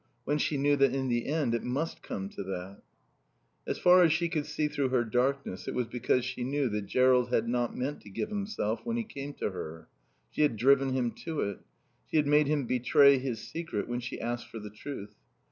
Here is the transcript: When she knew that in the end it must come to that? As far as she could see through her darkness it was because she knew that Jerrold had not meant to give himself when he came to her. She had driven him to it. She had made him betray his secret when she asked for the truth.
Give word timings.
When 0.25 0.39
she 0.39 0.57
knew 0.57 0.75
that 0.77 0.95
in 0.95 1.09
the 1.09 1.27
end 1.27 1.53
it 1.53 1.61
must 1.61 2.01
come 2.01 2.27
to 2.29 2.41
that? 2.41 2.81
As 3.67 3.77
far 3.77 4.01
as 4.01 4.11
she 4.11 4.29
could 4.29 4.47
see 4.47 4.67
through 4.67 4.89
her 4.89 5.03
darkness 5.03 5.67
it 5.67 5.75
was 5.75 5.85
because 5.85 6.25
she 6.25 6.43
knew 6.43 6.69
that 6.69 6.87
Jerrold 6.87 7.29
had 7.31 7.47
not 7.47 7.77
meant 7.77 8.01
to 8.01 8.09
give 8.09 8.29
himself 8.29 8.81
when 8.83 8.97
he 8.97 9.03
came 9.03 9.35
to 9.35 9.51
her. 9.51 9.89
She 10.31 10.41
had 10.41 10.57
driven 10.57 10.93
him 10.93 11.11
to 11.25 11.41
it. 11.41 11.59
She 12.09 12.17
had 12.17 12.25
made 12.25 12.47
him 12.47 12.65
betray 12.65 13.19
his 13.19 13.47
secret 13.47 13.87
when 13.87 13.99
she 13.99 14.19
asked 14.19 14.47
for 14.47 14.57
the 14.57 14.71
truth. 14.71 15.13